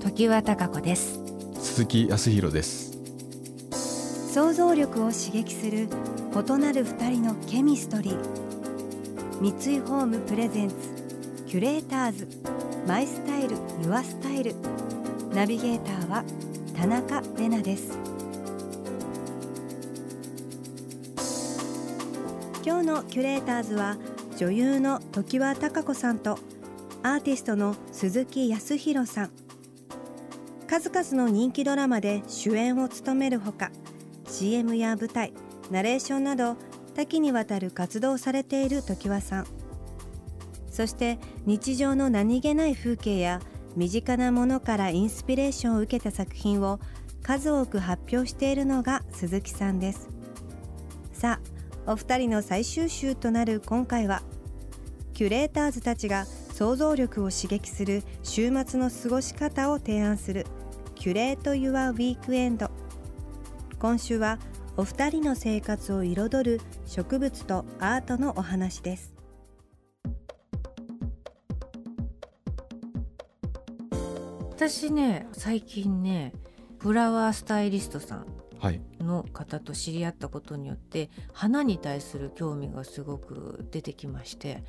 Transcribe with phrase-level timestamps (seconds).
[0.00, 1.20] 時和貴子です。
[1.60, 2.98] 鈴木康弘です。
[4.32, 5.88] 想像力を刺激する
[6.32, 8.16] 異なる二人のケミストリー。
[9.40, 10.74] 三井ホームプレゼンツ
[11.46, 12.28] キュレーターズ。
[12.88, 14.54] マイスタイルユアスタイル。
[15.34, 16.24] ナビゲーターは
[16.74, 17.98] 田中れなです。
[22.64, 23.98] 今日のキュレーターズは
[24.38, 26.38] 女優の常盤貴子さんと
[27.02, 29.30] アーティストの鈴木康弘さん
[30.70, 33.72] 数々の人気ドラマで主演を務めるほか
[34.28, 35.32] CM や舞台
[35.68, 36.56] ナレーションなど
[36.94, 39.46] 多岐にわたる活動をされている常盤さん。
[40.70, 43.40] そして日常の何気ない風景や
[43.74, 46.78] 身近なものからインスピレーションを受けた作品を
[47.20, 50.08] 数多く発表しているのが鈴木さんです。
[51.12, 51.40] さ
[51.84, 54.22] あお二人の最終週となる今回は
[55.14, 60.46] キュレーターズたちが想像力を刺激する週末の過ごし方を提案する
[61.00, 62.70] キュレート・ユア・ウィークエンド。
[63.78, 64.38] 今週は
[64.76, 69.14] お二人の生活を彩る植物とアートのお話です。
[74.50, 76.34] 私ね最近ね
[76.80, 78.26] フラワースタイリストさん
[78.58, 78.82] はい。
[79.00, 84.62] の方と知り合ったことによって花に対する興味がすごく出てきまして。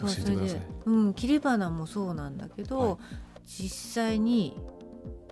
[0.00, 0.60] 教えてください。
[0.86, 2.98] うん、切り花もそうなんだけど、はい。
[3.44, 4.56] 実際に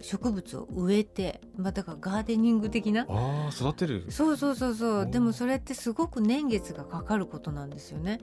[0.00, 3.06] 植物を植えて、まあ、だからガーデニング的な？
[3.08, 4.06] ああ育てる。
[4.10, 5.10] そうそうそうそう。
[5.10, 8.20] でもそれってすごく年月がかかることなんですよね。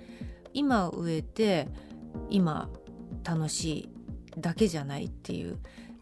[0.53, 1.69] 今植えて
[2.29, 2.69] 今
[3.23, 3.89] 楽しい
[4.39, 5.59] だけじゃないっていう。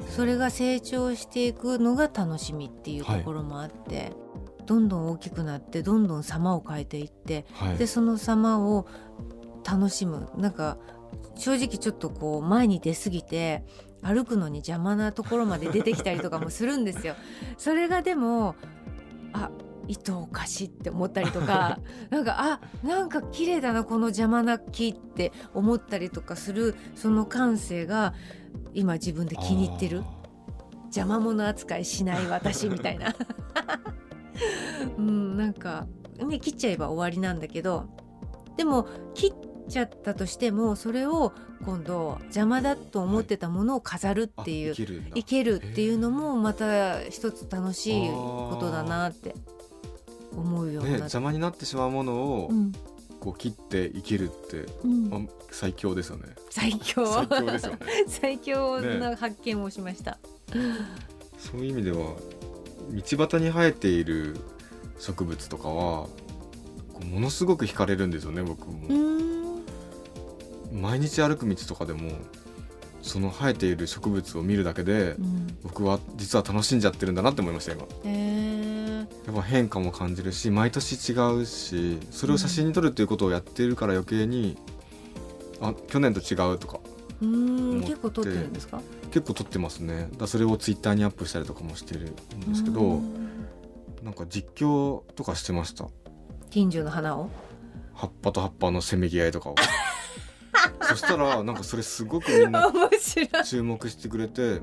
[0.10, 4.14] それが成長していくのが楽しみっていうところもあって、
[4.66, 7.78] どんどん大きくなってどんどん様を変えていってはい。
[7.78, 8.88] でその様を
[9.64, 10.30] 楽しむ。
[10.36, 10.78] なんか
[11.36, 13.64] 正直ちょっとこう前に出過ぎて
[14.02, 17.16] 歩くのに邪魔なところまで出てきたりとかもするんですよ。
[17.58, 18.56] それがでも
[19.34, 19.52] あ
[19.88, 21.80] 糸おかしいって思ったりとか
[22.10, 28.14] なんかあなんか綺麗だなこの邪魔な木って思ったりとかするその感性が
[28.74, 30.04] 今自分で気に入ってる。
[30.86, 33.16] 邪魔者扱いしない私みたいな。
[34.98, 35.88] うんなんか
[36.20, 37.86] ね切っちゃえば終わりなんだけど
[38.58, 41.34] でも切っちゃったとしてもそれを
[41.66, 44.76] 今度邪魔だと思ってたものを飾るあっていう、い。
[44.76, 45.12] けるんだ。
[45.16, 49.36] いけるっていうのもまた一つ楽しいことだなって
[50.36, 52.72] 思うようなって、邪魔になってしまうものをうん。
[53.20, 55.10] こう切っていけるって、うん。
[55.10, 55.22] まあ、
[55.52, 56.24] 最強ですよね。
[56.50, 57.06] 最強。
[57.06, 57.78] 最強ですよね。
[58.08, 60.18] 最強な発見をしました、
[61.38, 64.38] そういう意味では道端に生えている
[65.00, 66.08] 植物とかは
[67.06, 69.31] ものすごく惹かれるんですよね僕も、うん
[70.72, 72.12] 毎日歩く道とかでも
[73.02, 75.58] その生えている植物を見るだけで、うん。
[75.64, 77.86] 僕は実は楽しんじゃってるんだなって思いました今。
[78.06, 84.58] えやっぱ変化も感じるし毎年違うしそれを写真に撮るっていうことをやってるから余計に、
[85.60, 88.82] あ去年と違うとかー、うん結構撮ってるんですか？
[89.12, 90.10] 結構撮ってますね。
[90.18, 93.48] だそれをツイッターにアップしたりとかもしてるんですけど、うん。
[94.04, 95.88] なんか実況とかしてました。
[96.50, 97.30] 近所の花を？
[97.94, 99.56] 葉っぱと葉っぱのせめぎ合いとかを
[100.96, 103.44] そしたらなんかそれすごくみんな面白い。
[103.46, 104.62] 注目してくれて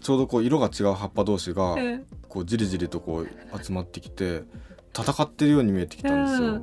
[0.00, 2.06] ちょうどこう色が違う葉っぱ同士がうん。
[2.28, 4.44] こうじりじりとこう集まってきて
[4.98, 6.62] 戦ってるように見えてきたんですよ。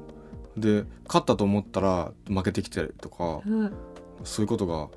[0.58, 3.74] で勝ったと思ったら負けてきたりとかうん。
[4.24, 4.88] そういうことが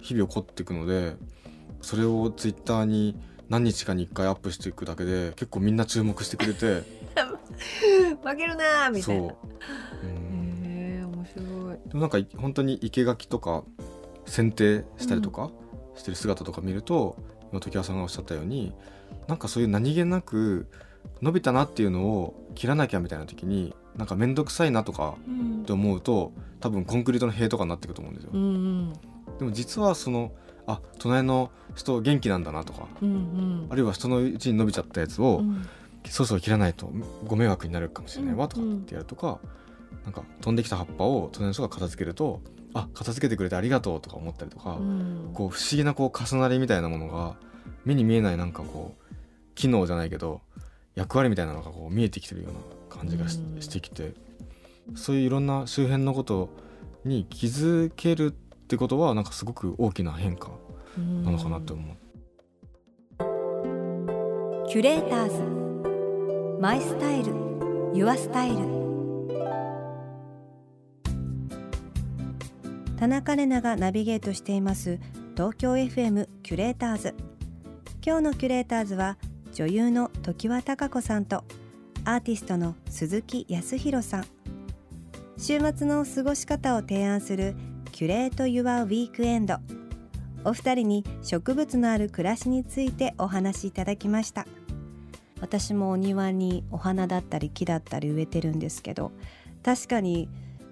[0.00, 1.16] 日々起こっていくので
[1.80, 3.18] それをツイッターに
[3.48, 6.82] 何日かに1回アップしていくだけで結構みんな注目してくれて。
[8.22, 9.34] 負けるなーみたいな
[11.76, 13.64] でもなんか本当に生垣とか
[14.26, 15.50] 剪定したりとか
[15.96, 17.16] してる姿とか見ると、
[17.50, 18.72] 今時和さんがおっしゃったように
[19.26, 20.66] なんかそういう何気なく
[21.22, 25.62] 伸びたなっていうのを切らなきゃみたいな時になんか面倒くさいなとかうん。
[25.62, 28.30] って思うと多分コンクリートの塀とかになってくると思うんですよ。
[28.32, 28.92] うんうん。
[29.38, 30.32] でも実はその
[30.66, 33.66] あ隣の人元気なんだなとかうんうん。
[33.70, 35.66] あるいは人のうちに伸びちゃったやつを、うん。
[36.06, 36.90] そろそろ切らないと
[37.26, 39.40] ご迷惑になるかもしれないわとかうんってやるとか、
[40.04, 42.40] なんか飛んできた葉っぱを隣の人が片付けると
[42.74, 45.30] あ片付けてくれてありがとうとか思ったりとか、うん。
[45.34, 47.36] こう不思議なこう重なりみたいなものが
[47.84, 49.14] 目に見えないなんかこう
[49.54, 50.40] 機能じゃないけど
[50.94, 52.58] 役割みたいなのがこう見えてきてるような
[52.96, 53.60] 感じがし,、うん。
[53.60, 54.14] てきて
[54.94, 56.50] そういういろんな周辺のこと
[57.04, 60.50] に気づけるってことはなんかすごく大きな変化
[61.24, 61.96] なのかなって思う。
[64.68, 66.60] キュレーターズ。
[66.60, 67.32] マイスタイル。
[67.94, 68.87] ユアスタイル
[72.98, 74.98] 田中れながナビゲートしています。
[75.36, 77.14] 東京 FM キュレーターズ。
[78.04, 79.18] 今日のキュレーターズは
[79.52, 81.44] 女優の常盤貴子さんと
[82.04, 84.26] アーティストの鈴木康弘さん。
[85.36, 87.54] 週末の過ごし方を提案する
[87.92, 89.58] キュレート・ユア・ウィークエンド。
[90.44, 94.44] お二人に植物のある暮らしについてお話しいただきました。
[95.40, 99.12] 私もお庭にお花だったり木だったり植えてるんですけど
[99.62, 100.28] 確かに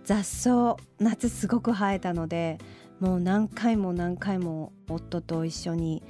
[0.06, 2.58] 雑草夏すごく生えたので
[3.00, 6.02] もう何回も何回も夫と一緒に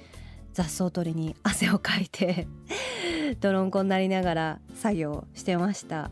[0.53, 2.47] 雑草取りに汗をかいて
[3.41, 6.11] 泥んこになりながら作業してました。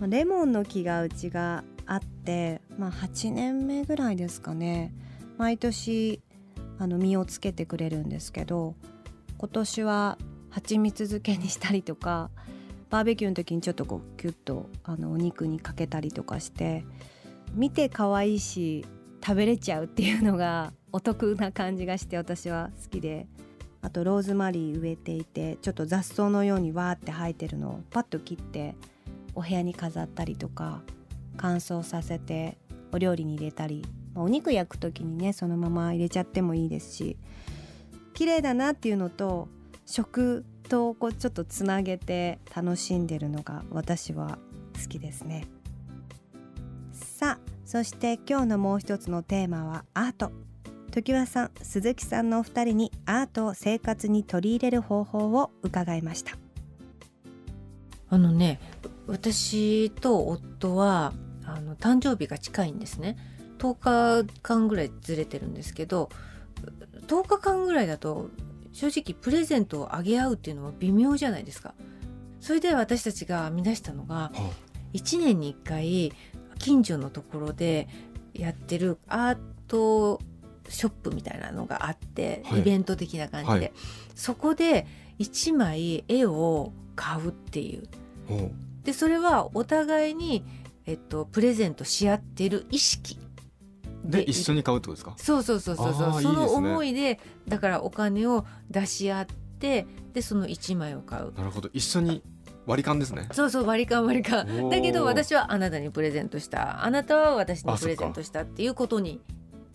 [0.00, 4.94] レモンの木がうちがあって、まあ、8年目ぐらいですかね。
[5.36, 6.22] 毎年
[6.78, 8.74] あの実をつけてくれるんですけど
[9.36, 10.18] 今年は
[10.48, 12.30] 蜂蜜漬けにしたりとか
[12.90, 16.84] バーベキューの時にちょっとこうキュッとあのお肉にかけたりとかして
[17.54, 18.84] 見て可愛いし
[19.24, 23.28] 食べれちゃうっていうのがお得な感じがして私は好きで
[23.82, 28.74] あとローズマリー植えていてちょっと雑草のようにわーって生えてるのをパッと切って
[29.34, 30.82] お部屋に飾ったりとか
[31.36, 32.58] 乾燥させて
[32.92, 33.84] お料理に入れたり
[34.14, 37.16] まあお肉焼く時にねそのまま入れちゃってもいいですし
[38.14, 39.48] 綺麗だなっていうのと
[39.86, 44.38] 食とこうちょっとつなげて楽しんでるのが私は
[44.80, 45.46] 好きですね。
[46.92, 50.32] さあそして今日のもう一つのテーマはアート。
[50.92, 56.36] 常盤さん鈴木さんのお二人にアートを生活に取り入れる方法を伺いました。
[58.08, 58.60] あのね
[59.06, 61.12] 私と夫は
[61.44, 63.16] あの誕生日が近いんですね。
[63.58, 66.08] 10日間ぐらいずれてるんですけど
[67.08, 68.30] 10日間ぐらいだと
[68.72, 71.74] 正直プレゼントをあげ合うっていうのは微妙じゃないですか。
[72.40, 74.32] それで私たちが編み出したのが
[74.94, 76.12] 1年に1回
[76.58, 77.88] 近所のところで
[78.32, 80.20] やってるアート
[80.68, 82.60] ショップみたいなのがあって、はい。
[82.60, 83.72] イベント的な感じで、はい。
[84.14, 84.86] そこで
[85.18, 87.88] 1枚絵を買うっていう。
[88.84, 90.44] でそれはお互いに、
[90.86, 93.18] えっと、プレゼントし合ってる意識
[94.04, 95.14] で一緒に買うってことですか？
[95.16, 95.94] そうそうそうそうそう。
[95.94, 96.68] そのいいですね。
[96.70, 99.26] 思いでだからお金を出し合っ
[99.58, 101.32] てでその1枚を買う。
[101.34, 101.68] なるほど。
[101.72, 102.22] 一緒に
[102.66, 103.28] 割り勘ですね。
[103.32, 104.70] そうそう割り勘割り勘。
[104.70, 106.84] だけど私はあなたにプレゼントした。
[106.84, 109.20] あなたは私にあプレゼントしたっていうことに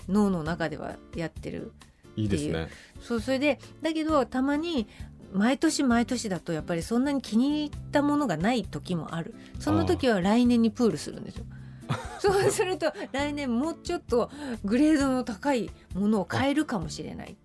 [0.07, 1.71] 脳の中ではやってる
[2.15, 2.69] いいですね。
[3.01, 4.87] そうそれでだけどたまに
[5.33, 9.35] 毎年毎年だとやっぱりそんなに気に入ったものがない時もある。
[9.59, 11.45] その時は来年にプールするんですよ。
[12.19, 14.29] そうすると来年もうちょっと
[14.63, 17.35] グレードの高いものを買えるかもしれない。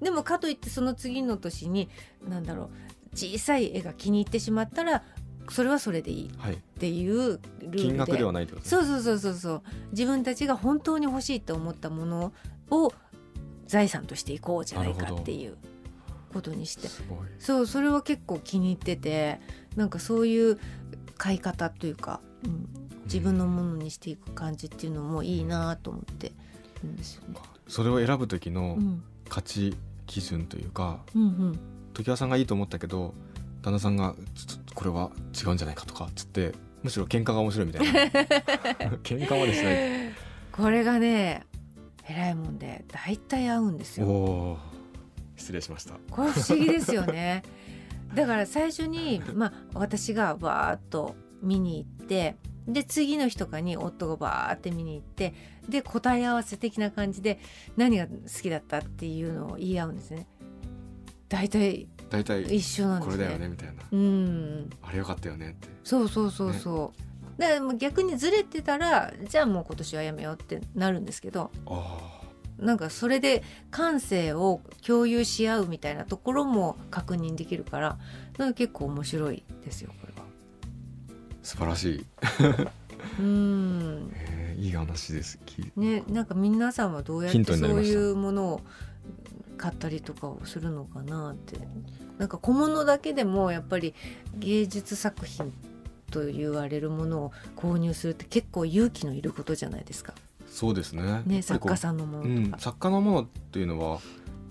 [0.00, 1.88] でもかといってその次の年に
[2.28, 5.02] 何だろう小さい絵が気に入ってしまったら
[5.50, 6.54] それはそれでいいはい。
[6.54, 7.78] っていうルールで。
[7.78, 9.62] 金額ではないってことそうそうそうそうそう。
[9.92, 12.32] 自分たちが本当に欲しいと思ったもの
[12.70, 12.92] を
[13.66, 15.56] 財産としていこうじゃないかっていう
[16.32, 16.88] ことにして。
[17.38, 19.40] そうそれは結構気に入ってて
[19.76, 20.58] なんかそういう
[21.16, 26.32] 買い方というか、うん、自分のものにしていく感じっていうのもいいなと思って。
[26.82, 26.96] るん。
[26.96, 27.38] ですよね。
[27.68, 29.02] それを選ぶ時のうん。
[29.28, 29.74] 価値
[30.06, 31.58] 基準というかうんうん。
[31.94, 33.14] 常盤さんがいいと思ったけど
[33.62, 38.00] 旦那さんがちょっとこれは違うんじゃないかとかっつってむしろ喧嘩が面白いみたいな。
[39.02, 40.12] 喧嘩までしない
[40.52, 41.46] これがね
[42.06, 44.58] 偉いもんで大体合うんですおよ。
[45.36, 45.94] 失礼しました。
[46.10, 47.42] これ不思議ですよね。
[48.14, 55.34] だから最初に、まあ、私がバーッと見に行ってで次の日とかに夫がバーって見に行って
[55.68, 57.38] で答え合わせ的な感じで
[57.76, 60.26] 何が好きだったっていうのを言い合うんですね。
[61.28, 63.16] 大体大体一緒なんですね。
[63.16, 67.40] これだよねみたいなうんあれよかったよねってそうそうそうそう。
[67.40, 72.20] だからもう逆にずれてたらじゃあもう今年はやめようってなるんですけどあ
[72.58, 77.98] なんかそれで感性を共有し合うみたいなところも確認できるから
[78.38, 80.13] なんか結構面白いですよこれ
[81.44, 82.06] 素晴らしい、
[83.20, 84.12] うん。
[84.14, 85.38] えーいい話です。
[85.44, 88.60] きねなんか皆さんはどうやってそういうものを
[89.58, 91.58] 買ったりとかをするのかなって。
[92.18, 93.92] なんか小物だけでもやっぱり
[94.38, 95.52] 芸術作品
[96.12, 100.14] と言われるものを購入するって結構勇気のいることじゃないですか。
[100.46, 101.22] そうですね。
[101.26, 102.60] ね作家さんのもうんのと、か。
[102.60, 103.98] 作家のものっていうのは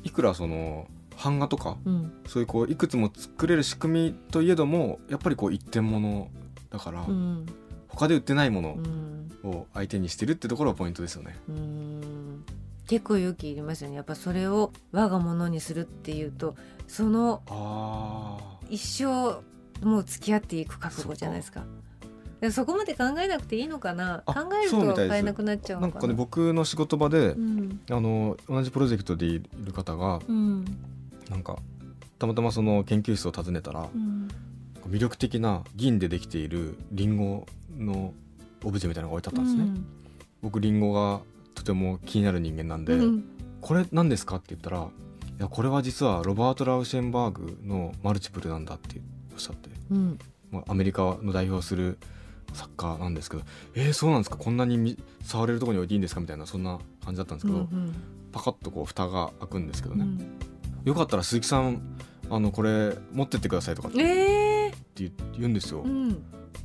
[0.04, 0.88] いくらその
[1.24, 2.14] 版画とかうん。
[2.28, 6.30] そういうこういくつも作れる仕組みといえどもやっぱりこう一点物
[6.74, 7.46] だから、うん。
[7.88, 9.32] 他で売ってないもうのん。
[9.44, 11.38] を相手にしてるってところがポイントですよね。
[11.48, 12.44] うん。
[12.88, 13.96] 結構勇気いりますよね。
[13.96, 16.56] やっぱそれを我が物にするっていうと
[16.88, 18.38] そのあ
[18.70, 19.42] 一生
[19.86, 21.64] もう付き合っていく覚悟じゃないですか。
[22.42, 24.24] でそこまで考えなくていいのかな。
[24.26, 27.80] あ考えると買えなくなっちゃうなんかね僕の仕事場で、うん。
[27.90, 30.66] あの同じプロジェクトでいる方がうん。
[31.30, 31.58] なんか
[32.20, 34.28] たまたまその研究室を訪ねたらうん
[34.90, 37.46] 魅力的な銀でできているリンゴ
[37.78, 38.14] の
[38.64, 39.82] オブジェみたいなのが置いてあったんですね。
[40.42, 41.22] 僕リンゴが
[41.56, 43.24] とても気になる人間なんで、うん。
[43.62, 44.38] これ何ですか？
[44.38, 44.82] って言ったらい
[45.40, 49.02] やこれは実はロバート・ラウシェンバーグのマルチプルなんだって
[49.34, 50.20] おっしゃって、うん。
[50.52, 51.98] まあ、アメリカの代表する
[52.54, 54.38] 作家なんですけどえー、そうなんですか？
[54.38, 56.22] こんなにみ触れるところに置いていいんですか？
[56.22, 57.96] みたいなそんな感じだったんですけど、うん
[58.34, 60.20] パカッとこう蓋が開くんですけどね、うん。
[60.86, 61.82] よかったら鈴木さん
[62.32, 64.02] あのこれ持ってってくださいとかって。
[64.02, 64.43] ええ
[64.98, 66.24] 言う言うんですよ、うん。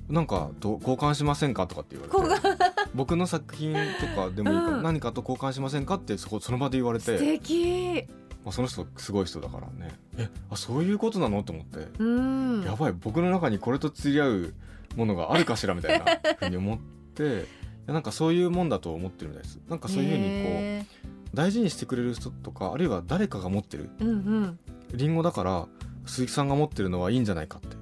[0.09, 2.59] なんかと交換しませんかとかって言わこれて。
[2.59, 4.83] が僕の作品とかでもいいから、うん。
[4.83, 8.05] 何かと交換しませんかってそこその場で言われ素て、敵。
[8.45, 9.99] まあ、その人すごい人だからね。
[10.17, 12.63] えあそういうことなのと思って、うん。
[12.63, 14.55] やばい僕の中にこれと釣り合う
[14.97, 16.05] ものがあるかしらみたいな
[16.39, 16.79] ふうに思っ
[17.15, 17.47] て。
[17.89, 19.59] いやなんかそういうもんだと思ってるみたいです。
[19.69, 20.87] なんかそういうふうにこうへ
[21.33, 24.13] 大事にしてくれる人とかあるいは誰かが持ってるーうんう
[24.47, 24.59] ん。
[24.95, 25.67] リンゴだから
[26.07, 27.78] 鈴木さんが持ってるのはいいんじゃないかって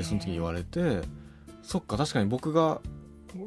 [0.00, 1.02] へーでその時に言われて
[1.62, 2.80] そっか確かに僕が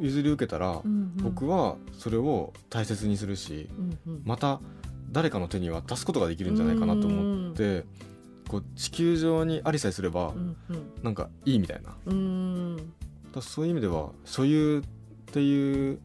[0.02, 1.24] 譲り受けたら、うんうん。
[1.24, 4.22] 僕はそれを大切にするしうんうん。
[4.26, 4.60] また
[5.12, 7.86] 誰かの手に渡すことができるんじゃないかなと思って
[8.48, 10.56] こう地球上にありさえすればうん
[11.02, 11.96] なんかいいみたいな。
[12.06, 12.18] うんう
[12.76, 12.94] ん。
[13.34, 16.00] らそういう意味では所有っていう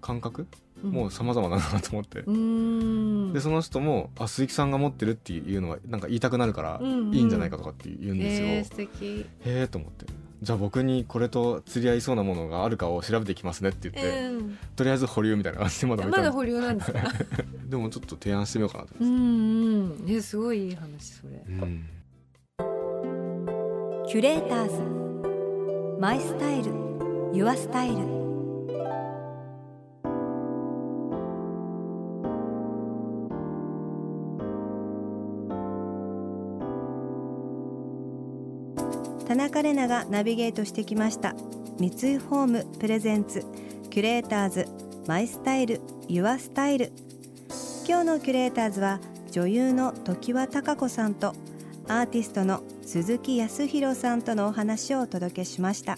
[0.00, 0.46] 感覚
[0.82, 2.20] もう様々だなと思って。
[2.20, 3.32] うん。
[3.32, 7.14] でその人もあ鈴木さんが持ってるっていうのはなんか言いたくなるからうんうん。
[7.14, 8.46] いいんじゃないかとかって言うんですよ。
[8.48, 9.20] えー、素敵。
[9.20, 10.06] へえと思って。
[10.42, 14.58] じゃあ僕にこれと釣り合いそうなものがあるかを調べてきますねって言って、うん。
[14.74, 17.00] とりあえず保留みたいな感じでまだまだ保留なんですか？
[17.68, 20.10] でもちょっと提案してみようかなとう思います、んうん。
[20.10, 21.44] えすごいいい話それ。
[21.48, 21.84] うん。
[24.08, 24.82] キュレーターズ。
[26.00, 26.72] マイスタイル。
[27.32, 28.21] ユアスタイル
[39.32, 41.34] 田中れながナビゲートしてきました。
[41.78, 43.42] 三井ホームプレゼンツ
[43.88, 44.68] キュレーターズ
[45.06, 46.92] マイスタイルユアスタイル。
[47.88, 51.34] 今日のキュレーターズは女優の常盤貴子さんと
[51.88, 55.96] アーティストの鈴木康弘さんとのお話をお届けしました。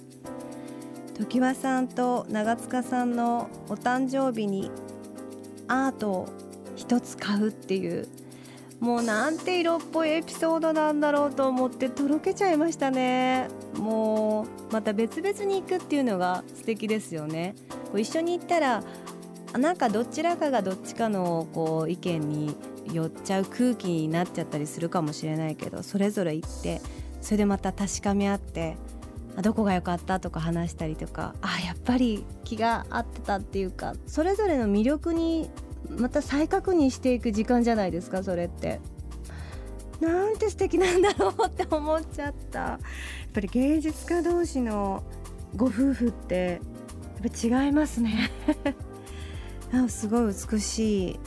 [1.18, 4.70] 常盤さんと長塚さんのお誕生日に
[5.66, 6.28] アートを
[6.76, 8.06] 一つ買うっていう
[8.84, 13.48] もうなんて色っぽいエピソードなんだろうと思ってとろけちゃいましたね。
[13.78, 17.54] もうまた別々に行くっていうのが素敵ですよね。
[17.86, 18.84] こう一緒に行ったら
[19.58, 22.56] なんかどちらかがどっちかのこう意見に
[22.92, 26.82] 寄っちゃう空気になっちゃったりするかもしれないけどそれぞれ行って
[27.22, 28.76] それでまた確かめ合って
[29.40, 35.48] どこが良かったとか話したりとかあやっぱり気が合ってたっていうかそれぞれの魅力に
[35.88, 38.80] また再確認していく時間じゃないですかそれって。
[40.00, 42.58] なんて素敵なんだろうって思っちゃった。
[42.58, 42.78] や
[43.28, 45.02] っぱり芸術家同士の
[45.56, 46.60] ご夫婦って
[47.22, 48.30] やっぱ違いますね。
[49.72, 51.20] あすごい美しい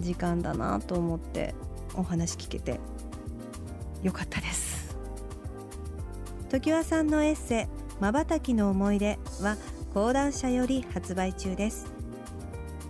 [0.00, 1.54] 時間だなと思って
[1.94, 2.80] お話聞けて。
[4.02, 4.96] よかったです。
[6.48, 7.66] 常盤さんのエッセイ
[8.00, 9.56] まばたきの思い出は
[9.92, 11.86] 講談社より発売中です。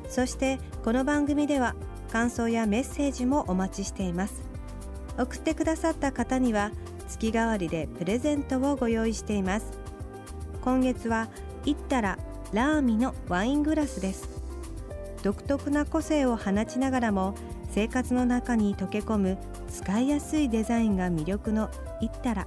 [0.09, 1.75] そしてこの番組では
[2.13, 4.45] 感想やメッセージもお待ちしています。
[5.19, 6.71] 送ってくださった方には
[7.09, 9.67] 月替わりでプレゼントをご用意しています。
[10.61, 11.29] 今月は
[11.65, 12.19] イッタラ
[12.53, 14.29] ラーミのワイングラスです。
[15.25, 17.35] 独特な個性を放ちながらも
[17.73, 19.39] 生活の中に溶け込む
[19.69, 21.69] 使いやすいデザインが魅力の
[22.01, 22.47] イッタラ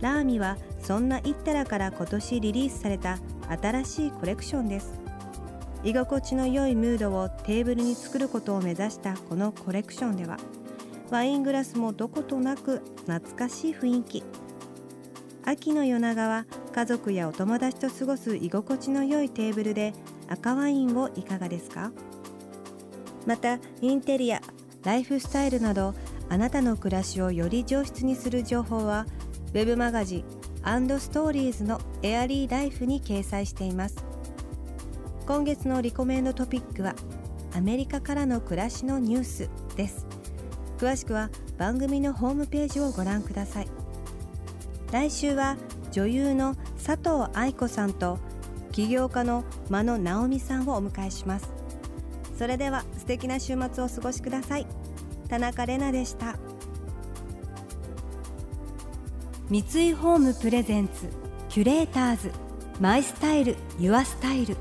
[0.00, 3.20] ラーミはそんなイッタラから今年リリースされた
[3.62, 5.07] 新しいコレクションです。
[5.84, 10.36] 居心地の良いムードをテーブルに作ることを目指したこのコレクションでは
[11.10, 14.22] ワイングラスもどことなく懐かしい雰囲気。
[15.44, 16.44] 秋の夜長は
[16.74, 19.94] 家族やお友達と過ごす居心地の良いテーブルで
[20.28, 21.90] 赤ワインをいかがですか？
[23.24, 24.42] またインテリア
[24.84, 25.94] ライフスタイルなど
[26.28, 29.06] あなたの暮らしをより上質にする情報は
[29.54, 30.24] ウェブマガジン
[31.00, 34.07] ストーリーズのエアリーライフに掲載しています。
[35.28, 36.94] 今月のリコメンドトピックは
[37.54, 40.06] アメリカからの暮らしのニュースです。
[40.78, 43.68] 詳しくは番組のホームページをご覧ください。
[44.90, 45.58] 来週は
[45.92, 48.18] 女優の佐藤愛子さんと
[48.72, 51.50] 起業家の真野直美さんをお迎えします。
[52.38, 54.66] それでは素敵な週末をお過ごしください。
[55.28, 56.38] 田中れなでした。
[59.50, 61.10] 三井ホームプレゼンツ
[61.50, 62.32] キュレーターズ
[62.80, 64.56] マイスタイルユアスタイル。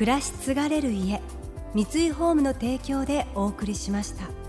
[0.00, 1.20] 暮らし継がれる家
[1.74, 4.39] 三井ホームの提供でお送りしました。